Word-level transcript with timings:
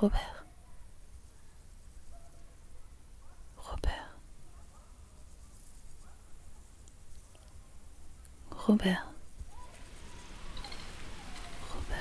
Robert. 0.00 0.20
Robert. 3.56 3.90
Robert. 8.68 8.98
Robert. 11.72 11.98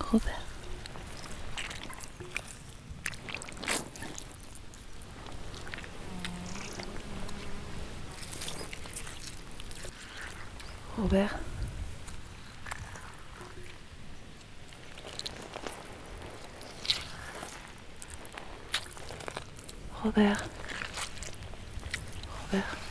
Robert. 0.00 0.32
Robert. 10.98 11.55
Robert. 20.06 20.38
Robert. 22.52 22.85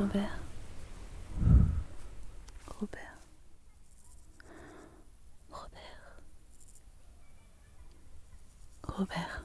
Robert. 0.00 0.30
Robert. 2.80 3.00
Robert. 5.50 5.76
Robert. 8.88 9.42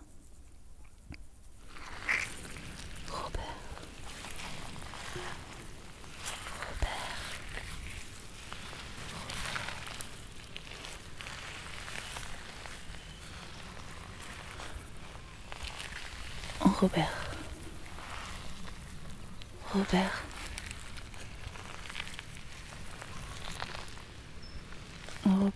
Robert. 3.11 3.51
Robert. 16.63 17.09
Robert. 19.73 20.24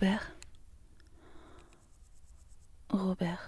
Robert. 0.00 0.20
Robert. 2.90 3.38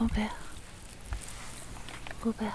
Robert. 0.00 0.30
Robert, 2.24 2.52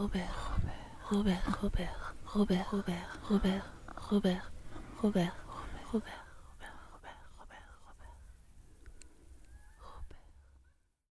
Robert, 0.00 0.22
Robert, 1.10 1.42
Robert, 1.60 1.90
Robert, 2.34 2.66
Robert, 2.72 3.04
Robert, 3.28 3.62
Robert, 4.10 4.42
Robert, 5.02 5.32
Robert. 5.92 6.29